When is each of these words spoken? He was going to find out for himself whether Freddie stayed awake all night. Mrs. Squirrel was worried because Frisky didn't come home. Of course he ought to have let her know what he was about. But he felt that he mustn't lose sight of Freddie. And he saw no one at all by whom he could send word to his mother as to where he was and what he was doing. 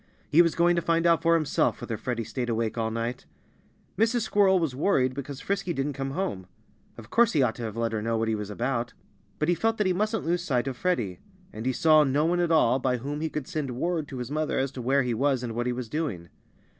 He 0.31 0.41
was 0.41 0.55
going 0.55 0.75
to 0.75 0.81
find 0.81 1.05
out 1.05 1.21
for 1.21 1.35
himself 1.35 1.79
whether 1.79 1.95
Freddie 1.95 2.23
stayed 2.23 2.49
awake 2.49 2.75
all 2.75 2.89
night. 2.89 3.25
Mrs. 3.99 4.21
Squirrel 4.21 4.57
was 4.57 4.73
worried 4.75 5.13
because 5.13 5.41
Frisky 5.41 5.73
didn't 5.73 5.93
come 5.93 6.09
home. 6.17 6.47
Of 6.97 7.11
course 7.11 7.33
he 7.33 7.43
ought 7.43 7.53
to 7.57 7.61
have 7.65 7.77
let 7.77 7.91
her 7.91 8.01
know 8.01 8.17
what 8.17 8.27
he 8.27 8.33
was 8.33 8.49
about. 8.49 8.95
But 9.37 9.47
he 9.47 9.53
felt 9.53 9.77
that 9.77 9.85
he 9.85 9.93
mustn't 9.93 10.25
lose 10.25 10.43
sight 10.43 10.67
of 10.67 10.75
Freddie. 10.75 11.19
And 11.53 11.67
he 11.67 11.71
saw 11.71 12.03
no 12.03 12.25
one 12.25 12.39
at 12.39 12.51
all 12.51 12.79
by 12.79 12.97
whom 12.97 13.21
he 13.21 13.29
could 13.29 13.47
send 13.47 13.77
word 13.77 14.07
to 14.07 14.17
his 14.17 14.31
mother 14.31 14.57
as 14.57 14.71
to 14.71 14.81
where 14.81 15.03
he 15.03 15.13
was 15.13 15.43
and 15.43 15.53
what 15.53 15.67
he 15.67 15.71
was 15.71 15.87
doing. 15.87 16.29